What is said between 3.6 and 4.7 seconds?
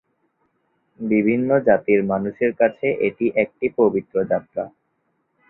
পবিত্র যাত্রা।